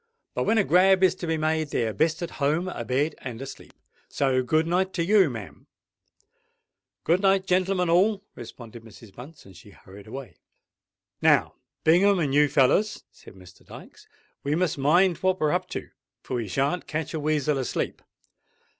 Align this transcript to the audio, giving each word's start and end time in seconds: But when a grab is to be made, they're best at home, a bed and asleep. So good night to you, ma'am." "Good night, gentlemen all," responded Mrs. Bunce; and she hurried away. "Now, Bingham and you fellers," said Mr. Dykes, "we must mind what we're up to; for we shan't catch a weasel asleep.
But 0.33 0.45
when 0.45 0.57
a 0.57 0.63
grab 0.63 1.03
is 1.03 1.13
to 1.13 1.27
be 1.27 1.37
made, 1.37 1.69
they're 1.69 1.93
best 1.93 2.23
at 2.23 2.31
home, 2.41 2.67
a 2.69 2.83
bed 2.83 3.13
and 3.19 3.39
asleep. 3.39 3.73
So 4.09 4.41
good 4.41 4.65
night 4.65 4.93
to 4.93 5.03
you, 5.05 5.29
ma'am." 5.29 5.67
"Good 7.03 7.21
night, 7.21 7.45
gentlemen 7.45 7.87
all," 7.87 8.23
responded 8.33 8.81
Mrs. 8.81 9.13
Bunce; 9.13 9.45
and 9.45 9.55
she 9.55 9.69
hurried 9.69 10.07
away. 10.07 10.37
"Now, 11.21 11.53
Bingham 11.83 12.17
and 12.17 12.33
you 12.33 12.47
fellers," 12.49 13.03
said 13.11 13.35
Mr. 13.35 13.63
Dykes, 13.63 14.07
"we 14.43 14.55
must 14.55 14.75
mind 14.75 15.17
what 15.17 15.39
we're 15.39 15.51
up 15.51 15.69
to; 15.69 15.91
for 16.23 16.37
we 16.37 16.47
shan't 16.47 16.87
catch 16.87 17.13
a 17.13 17.19
weasel 17.19 17.59
asleep. 17.59 18.01